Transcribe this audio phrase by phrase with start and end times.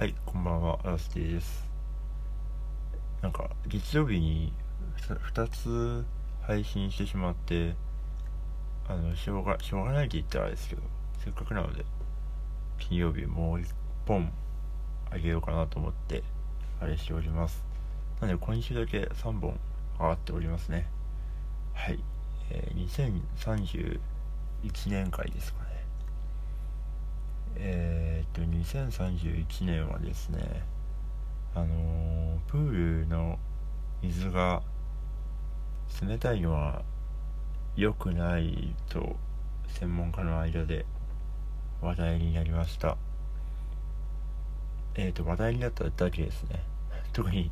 [0.00, 1.68] はい、こんばんは、ラスティです。
[3.20, 4.50] なんか、月曜日に
[4.96, 6.06] 2つ
[6.40, 7.74] 配信してしまって、
[8.88, 10.82] あの、しょうが、しょうがないって言ったらあれですけど、
[11.22, 11.84] せっかくなので、
[12.78, 13.66] 金曜日もう1
[14.06, 14.32] 本
[15.10, 16.22] あげようかなと思って、
[16.80, 17.62] あれしております。
[18.22, 19.60] なので、今週だけ3本
[19.98, 20.88] 上がっておりますね。
[21.74, 22.02] はい、
[22.48, 22.88] えー、
[23.36, 24.00] 2031
[24.86, 25.69] 年回ですかね。
[27.56, 30.64] えー、っと2031年はですね
[31.54, 33.38] あのプールの
[34.02, 34.62] 水が
[36.00, 36.82] 冷たいのは
[37.76, 39.16] 良くないと
[39.68, 40.86] 専門家の間で
[41.80, 42.96] 話題になりました。
[44.94, 46.62] えー、と話題になっただけですね。
[47.12, 47.50] 特に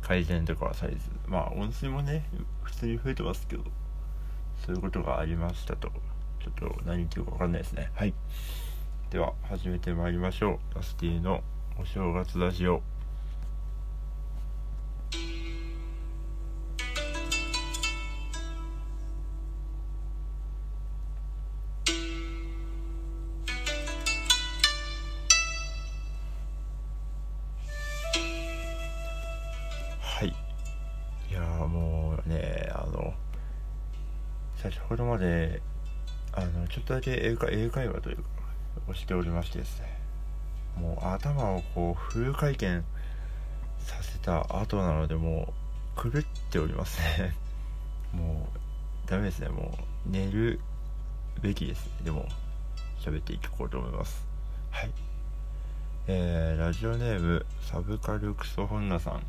[0.00, 2.28] 改善とかはされずまあ温水もね
[2.62, 3.64] 普通に増えてますけど
[4.64, 5.90] そういうことがありましたと。
[6.40, 7.90] ちょっと何言ってるか分かんないですね。
[7.94, 8.14] はい。
[9.10, 10.74] では始めてまいりましょう。
[10.74, 11.42] ラスティの
[11.80, 12.82] お正月ラジオ。
[30.00, 30.28] はい。
[30.28, 33.14] いやーもうねあの
[34.56, 35.62] 先ほどまで
[36.34, 38.37] あのちょっとだけ英会英会話というか
[38.88, 39.98] をしておりましてですね
[40.80, 42.82] もう頭をこうフル回転
[43.78, 45.52] させた後なのでも
[45.96, 47.34] う狂っておりますね。
[48.14, 49.48] もうダメですね。
[49.48, 50.60] もう寝る
[51.42, 51.92] べきですね。
[52.04, 52.28] でも
[53.00, 54.24] 喋っていこうと思います。
[54.70, 54.90] はい。
[56.06, 59.22] えー、ラジオネームサブカルクソホンナさん。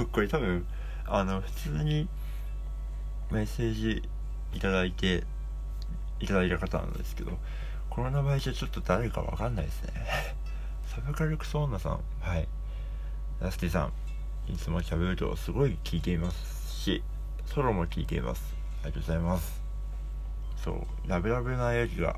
[0.10, 0.66] これ多分
[1.04, 2.08] あの普通に
[3.30, 4.08] メッセージ
[4.54, 5.24] いただいて
[6.22, 7.32] いただいた方なんですけど
[7.90, 9.92] この名前じゃちょっと誰かわかんないですね。
[10.86, 12.00] サブカルクソーナさん。
[12.20, 12.48] はい。
[13.40, 13.90] ラスティさ
[14.48, 14.52] ん。
[14.52, 17.02] いつも喋るとすごい聞いていますし
[17.44, 18.54] ソロも聞いています。
[18.82, 19.62] ありがとうございます。
[20.56, 21.08] そう。
[21.08, 22.16] ラブラブなやつが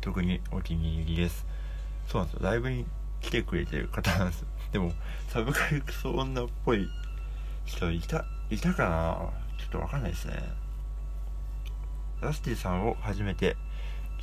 [0.00, 1.44] 特にお気に入りです。
[2.06, 2.48] そうなんですよ。
[2.48, 2.86] ライブに
[3.20, 4.92] 来てくれてる方なんです でも
[5.28, 6.88] サブカルクソ女っぽい
[7.64, 9.30] 人いたいたかな？
[9.58, 10.63] ちょっとわかんないですね。
[12.24, 13.54] ラスティさんを初めて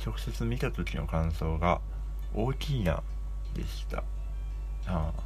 [0.04, 1.80] 直接見た時の感想が
[2.34, 3.00] 大きいな
[3.54, 3.98] でした。
[4.86, 5.22] ああ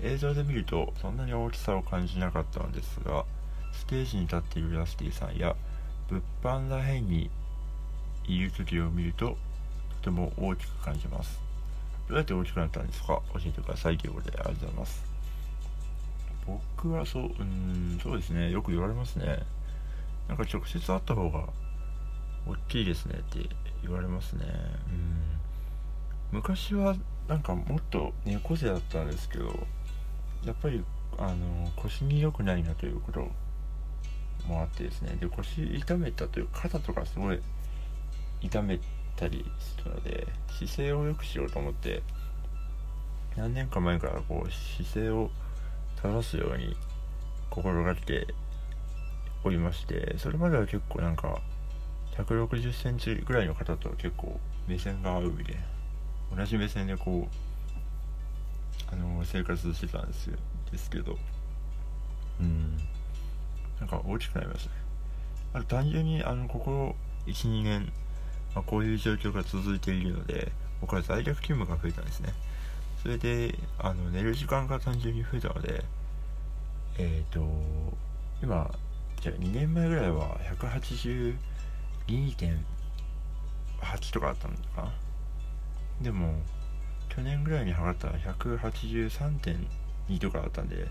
[0.00, 3.24] 映像で見るとそんなに大きさを感じなかったのですが
[3.72, 5.56] ステージに立っているラスティさんや
[6.08, 7.30] 物販らへんに
[8.26, 9.36] いる時を見ると
[10.02, 11.40] とても大きく感じます。
[12.08, 13.20] どうやって大きくなったんですか？
[13.32, 13.98] 教えてください。
[13.98, 15.04] ということでありがとうございます。
[16.46, 18.50] 僕はそううんそうですね。
[18.50, 19.42] よく言われますね。
[20.28, 21.48] なんか直接会った方が
[22.46, 23.48] 大きいですねって
[23.82, 24.44] 言われますね。
[26.32, 26.38] うん。
[26.38, 26.96] 昔は
[27.28, 29.66] なんかもっと猫背だったんですけど
[30.44, 30.84] やっぱり
[31.16, 33.20] あの腰に良くないなということ
[34.46, 35.16] もあってですね。
[35.20, 37.40] で腰痛めたという肩とかすごい
[38.40, 38.78] 痛め
[39.16, 42.02] たりするので姿勢を良くしようと思って
[43.36, 45.30] 何年か前からこう姿勢を
[46.02, 46.76] 正すように
[47.50, 48.26] 心がけて
[49.44, 51.40] おりましてそれまでは結構なんか
[52.16, 54.38] 1 6 0センチぐらいの方と結構
[54.68, 55.60] 目線が合うみたいな。
[56.36, 60.36] 同じ目線でこうあの生活してたんですよ。
[60.70, 61.18] ですけど。
[62.40, 62.76] うん。
[63.80, 64.76] なんか大きくなりましたね。
[65.54, 67.92] あと単純にあのここ12年、
[68.54, 72.32] まあ、こういう状況が続いているので僕は在宅勤務が増えたんですね。
[73.02, 75.84] それであの寝る時間が単純に増えたので
[76.96, 77.46] えっ、ー、と
[78.42, 78.70] 今
[79.20, 81.36] じゃあ2年前ぐらいは180
[82.06, 84.92] 2.8とかあったのかな。
[86.02, 86.34] でも
[87.08, 90.88] 去年ぐらいに測ったら183.2とかだったんで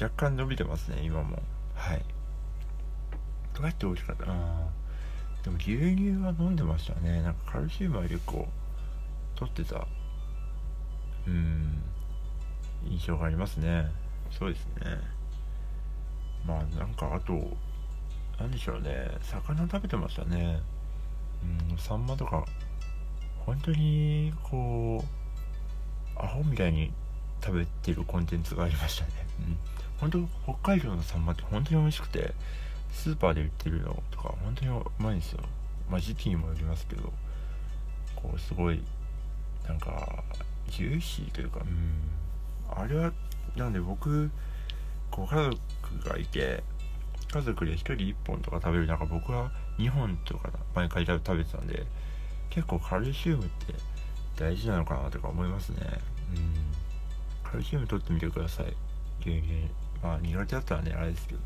[0.00, 1.38] 若干伸びてますね今も。
[1.74, 2.04] はい。
[3.54, 4.68] どうやって大きかったな。
[5.42, 7.22] でも牛乳は飲んでましたね。
[7.22, 8.48] なんかカルシウムは結構
[9.36, 9.86] 取ってた
[11.26, 11.82] うん
[12.86, 13.86] 印象がありますね。
[14.30, 14.74] そうですね。
[16.46, 17.56] まあなんかあと
[18.38, 19.10] 何でしょうね。
[19.22, 20.60] 魚食べてましたね。
[21.70, 22.44] うんサンマとか
[23.44, 25.04] 本当にこ
[26.16, 26.92] うアホみたいに
[27.44, 29.10] 食べてるコンテンツがありましたね。
[29.40, 29.56] うん。
[29.98, 32.34] 本当北海道のサンマって本当に美味しくて
[32.92, 35.40] スーパーで売ってるのとか本当にうまいんですよ。
[35.88, 37.12] まあ時期にもよりますけど
[38.16, 38.82] こうすごい
[39.68, 40.24] なんか
[40.70, 42.14] ジューシーというかうん。
[42.76, 43.12] あれは
[43.56, 44.30] なんで僕
[45.10, 46.64] ご家族がいて
[47.34, 51.84] 家族で1人1本とか食べる中僕は2本とか毎回食べてたんで
[52.48, 53.74] 結構カルシウムって
[54.36, 55.78] 大事なのかなとか思いますね。
[56.32, 57.50] うん。
[57.50, 58.76] カルシウム取ってみてください。
[59.20, 59.68] 牛乳
[60.00, 61.40] まあ苦手だったらねあれですけど。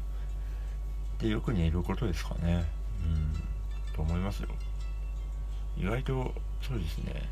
[1.20, 2.67] でよく寝ることですかね。
[3.02, 3.08] う
[3.88, 3.94] ん。
[3.94, 4.50] と思いますよ。
[5.79, 7.31] 意外とそうですね。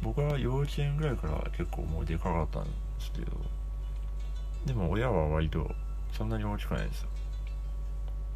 [0.00, 2.70] 僕は幼稚園ぐらいから結構もうでかかったんで
[3.00, 3.32] すけど。
[4.64, 5.68] でも親は割と
[6.12, 7.08] そんなに大きくないですよ。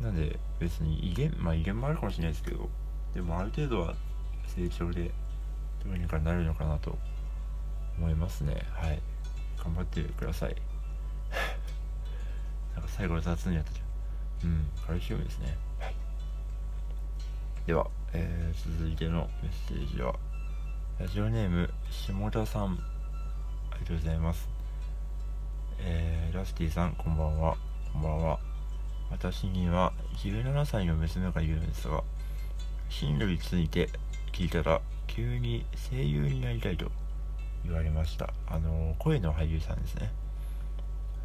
[0.01, 2.69] なんで別に威厳まあ威厳もあるかもしれないですけど
[3.15, 3.95] でもある程度は
[4.47, 5.11] 成長で
[5.85, 6.99] どうにかなるのかなと
[7.99, 8.67] 思いますね。
[8.73, 9.01] はい。
[9.63, 10.57] 頑張ってください。
[12.75, 14.51] なんか最後雑にやったじゃん。
[14.51, 14.69] うん。
[14.87, 15.57] カルシウムですね。
[15.79, 15.95] はい。
[17.67, 20.15] では、えー、続いてのメッセージは
[20.99, 22.79] ラジオネーム下田さん。
[23.71, 24.54] ありがとうございます。
[25.87, 27.59] えー、ラスティさんこんばんは。
[27.93, 28.39] こんばんは。
[29.11, 32.03] 私には17歳の娘がいるんですが
[32.89, 33.91] 進路について
[34.33, 36.91] 聞いたら急に声優になりたいと
[37.65, 38.33] 言われました。
[38.47, 40.11] あの声の俳優さんですね。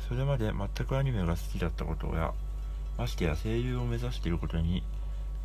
[0.09, 2.33] それまで全くアニメが好きだったことや
[2.97, 4.83] ましてや声優を目指していることに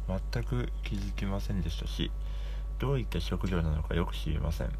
[0.08, 2.10] 全く気づきませんでしたし
[2.80, 4.70] どういった職業なのかよく知りません。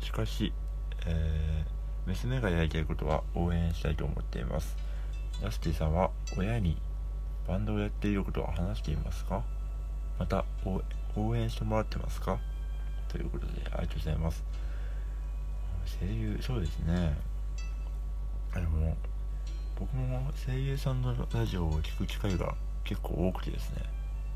[0.00, 0.52] しかし、
[1.06, 1.77] えー、
[2.08, 4.74] 娘がやりたいことは応援したいと思っています。
[5.42, 6.78] ラスティさんは親に
[7.46, 9.42] バンドをやっていることは話していますか？
[10.18, 10.46] また
[11.14, 12.38] 応援してもらってますか？
[13.08, 14.42] ということでありがとうございます。
[16.00, 17.14] 声優そうですね。
[18.54, 18.96] あの
[19.78, 23.82] 僕も声優さんのラジオを聴く機会が結構多くてですね。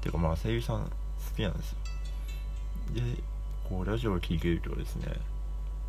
[0.02, 0.90] ていうかまあ声優さん好
[1.34, 1.76] きなんですよ。
[2.94, 3.00] で
[3.66, 5.08] こうラジオを聴いているとですね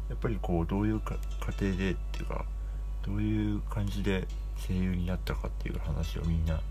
[0.10, 1.16] やっぱりこうどういう過
[1.46, 2.46] 程でっていうか
[3.06, 4.28] どういう感じで
[4.68, 6.62] 声優になったかっていう話をみんな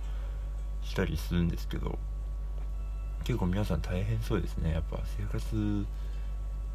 [0.82, 1.98] したりするんですけど
[3.24, 4.72] 結構皆さん大変そうですね。
[4.72, 5.86] やっぱ生活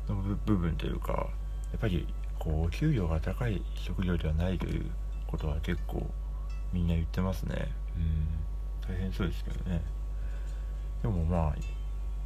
[0.07, 0.15] の
[0.45, 1.27] 部分というか
[1.71, 2.07] やっぱり
[2.39, 4.85] こう給料が高い職業ではないという
[5.27, 6.09] ことは結構
[6.71, 7.71] みんな言ってますね。
[7.97, 8.27] うん。
[8.87, 9.81] 大変そうですけどね。
[11.01, 11.55] でもまあ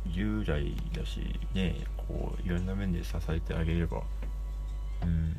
[0.07, 4.01] 従来だしねこういろんな面で支えてあげれば
[5.03, 5.36] うん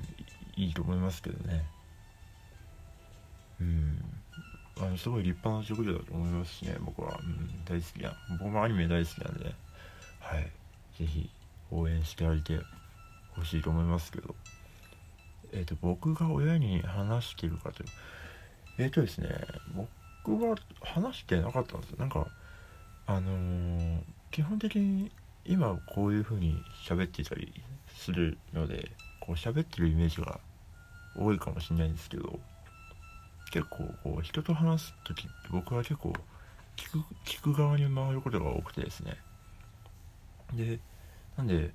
[0.56, 1.64] いいと思いますけどね。
[3.60, 4.04] うん。
[4.78, 9.54] あのすごい立派な職業だと思いますしね僕は、うん、大好きな僕もアニメ大好きなんで。
[10.20, 10.50] はい。
[10.98, 11.30] 是非
[11.70, 12.60] 応援してあげて
[13.34, 14.34] ほしいと思いますけど。
[15.52, 17.88] えっ、ー、と僕が親に話してるかという。
[18.78, 19.28] えっ、ー、とですね
[20.24, 21.96] 僕は話してなかったんですよ。
[21.98, 22.26] なんか
[23.06, 23.98] あのー、
[24.32, 25.10] 基本的に
[25.44, 26.56] 今こういう風に
[26.88, 27.52] 喋ってたり
[27.94, 28.90] するので
[29.20, 30.40] こう喋ってるイメージが
[31.16, 32.40] 多いかもしれないんですけど
[33.52, 36.14] 結構こう人と話す時って僕は結構
[36.76, 39.18] 聞く聞く側に回ることが多くてですね。
[40.54, 40.78] で
[41.36, 41.70] なんで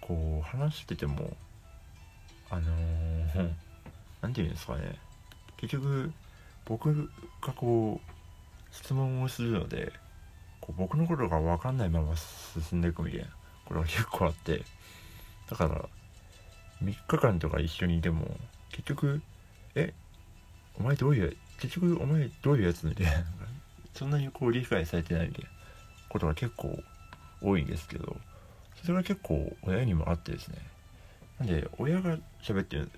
[0.00, 1.36] こう話してても
[2.50, 3.32] あのー、
[4.26, 4.98] て言うんですかね。
[5.56, 6.12] 結局
[6.64, 7.10] 僕
[7.40, 9.92] がこう質問をするので
[10.60, 13.26] こう僕のことが分かんないまま進んでいくみたいな。
[13.66, 14.62] ことが結構あって。
[15.50, 15.84] だから
[16.82, 18.26] 3日間とか一緒にいても
[18.70, 19.20] 結局
[19.74, 19.92] え
[20.78, 23.12] お前どういう結局お前どういうやつみたいな。
[23.94, 25.50] そんなにこう理解されてないみたいな。
[26.08, 26.78] ことが結構
[27.42, 28.16] 多いんですけど。
[28.82, 30.58] それが結構親にもあってですね。
[31.38, 32.90] なんで親が喋ってる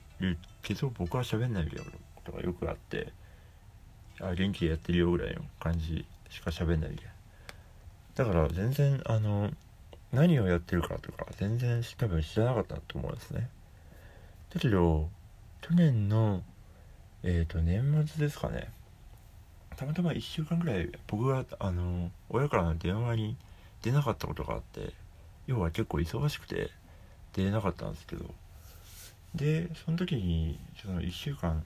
[0.63, 1.85] けど僕は喋んないみたいな
[2.17, 3.13] ことがよくあって。
[4.21, 7.13] あ元気でやってるよぐらいの感じしか喋んないみたいな。
[8.19, 9.49] だから全然あの
[10.13, 13.49] 何をやってるかとか全然多分知らなかったと思うんですね。
[14.53, 15.09] だけど
[15.61, 16.43] 去年の
[17.23, 18.73] えっ、ー、と年末ですかね。
[19.77, 23.37] たまたま1週間ぐらい僕があの親からの電話に
[23.83, 24.93] 出なかったことがあって
[25.47, 26.71] 要は結構忙しくて
[27.35, 28.25] 出れなかったんですけど。
[29.37, 31.63] でその時にその1週間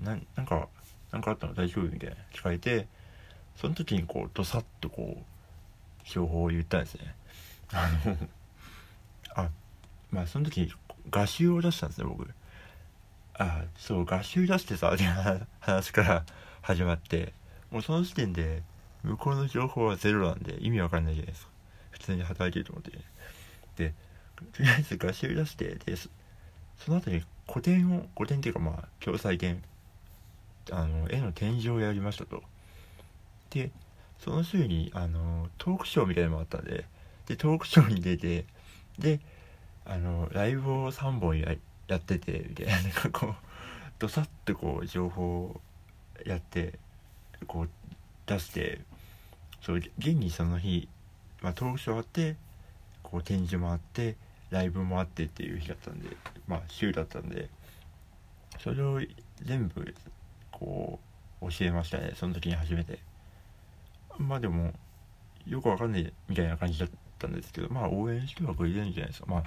[0.00, 0.68] ななんか
[1.12, 1.52] なんかあったの？
[1.52, 1.92] 大丈夫？
[1.92, 2.86] みたいな聞かれて
[3.56, 5.22] その時にこうドサッとこう
[6.04, 7.14] 情報を言ったんですね。
[7.72, 8.16] あの
[9.34, 9.48] あ
[10.10, 10.72] まあその時
[11.10, 12.28] 画集を出したんですね僕。
[13.34, 15.04] あそう画集出してさって
[15.60, 16.24] 話から
[16.62, 17.32] 始まって。
[17.70, 18.64] もうその時点で
[19.04, 21.52] 向こうの情報はゼロなんで意味わかんないじゃないですか。
[21.90, 22.90] 普通に働いてると思って。
[23.76, 23.94] で
[24.52, 26.08] とりあえず画集出してでそ
[26.88, 29.62] の後に古典を古典っていうかまあ共済展。
[30.72, 32.42] あの絵の展示をやりましたと。
[33.50, 33.70] で
[34.22, 36.84] その週にあのトークショーみたいなのもあったんで
[37.26, 38.44] でトークショーに出て
[38.98, 39.20] で
[39.86, 41.54] あのライブを3本や
[41.88, 43.34] やっててみたいななんかこう
[43.98, 45.60] どさっとこう情報を
[46.24, 46.78] やって
[47.46, 47.68] こう
[48.26, 48.80] 出して
[49.62, 50.88] そう現にその日、
[51.42, 52.36] まあ、トークショーあって
[53.02, 54.16] こう展示もあって
[54.50, 57.48] ライブもあってっていう日だったんでまあ週だったんで
[58.58, 59.00] それを
[59.42, 59.94] 全部
[60.52, 60.98] こ
[61.40, 63.09] う教えましたねその時に初めて。
[64.20, 64.72] まあでも
[65.46, 69.26] よくわかんないみたいな感じだったんですけどまあ応援してはくれるんじゃないですか。
[69.26, 69.44] まあ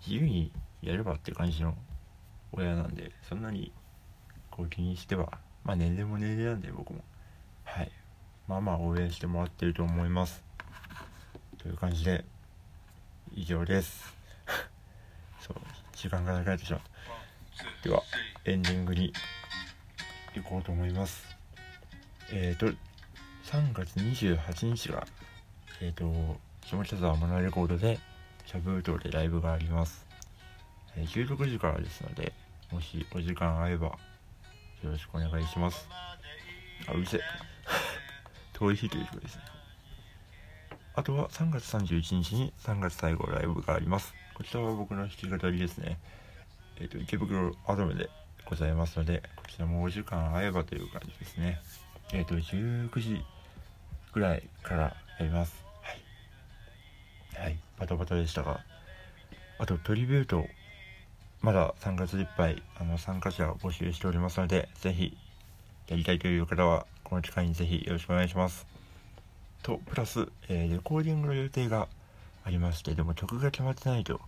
[0.00, 1.74] 自由にやればって感じの
[2.52, 3.72] 親なんでそんなに
[4.50, 7.02] こう気にしてはまあ年齢も年齢なんで僕も。
[7.64, 7.90] はい。
[8.48, 10.42] まあまあ応援してもらってると思います。
[11.58, 12.24] という感じで
[13.32, 14.14] 以上です。
[15.40, 15.56] そう
[15.94, 16.80] 時間がなくなってしまう
[17.84, 18.02] では
[18.44, 19.12] エンディングに
[20.34, 21.24] 行こうと思います。
[22.32, 22.74] え、ー、と
[23.50, 25.06] 3月28日が
[25.80, 27.98] えっ、ー、と下北沢モナレコードで
[28.46, 30.06] シャブートでライブがあります、
[30.96, 32.32] えー、16時からですので
[32.70, 33.86] もしお時間合えば
[34.82, 35.86] よろしくお願いします。
[36.86, 37.20] あうるせえ。
[38.54, 39.42] 遠い日ということですね。
[40.94, 44.14] あとは3月31日に3月最後ライブがあります。
[44.34, 45.98] こちらは僕の弾き語りですね。
[46.78, 48.08] えっ、ー、と池袋アドメで
[48.46, 51.60] ございますのでこちらもお時間合えばという感じですね。
[52.12, 53.24] えっ、ー、と19時
[54.12, 54.82] ぐらいから
[55.18, 55.64] やります。
[57.34, 57.44] はい。
[57.44, 57.58] はい。
[57.78, 58.60] バタバタでしたが。
[59.58, 60.46] あとトリビュート
[61.42, 65.16] まだ3月いっぱいあの参加者を募集しておりますのでぜひ
[65.88, 68.66] やりたいという方はこの機会にぜひよろしくお願いします。
[69.62, 71.88] とプラス、えー、レコーディングの予定が
[72.44, 74.20] ありましてでも曲が決まってないと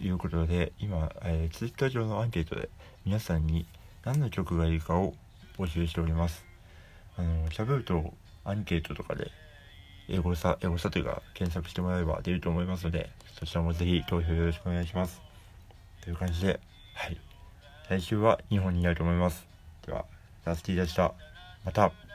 [0.00, 2.68] いうことで今、えー、ツイッター上のアンケートで
[3.04, 3.66] 皆さんに
[4.04, 5.14] 何の曲がいいかを
[5.56, 6.44] 募集しております。
[7.16, 8.12] あの喋ると
[8.48, 9.30] アンケートとかで
[10.08, 15.20] 英語さ英語さというか検索してもらえば出ると思いますのでそちらもぜひ投票よろしくお願いします。
[16.02, 16.60] という感じで
[16.94, 17.16] はい。
[17.90, 19.46] 来週は日本になると思います。
[19.86, 20.04] では
[20.44, 21.12] ラスティでした。
[21.64, 22.07] また。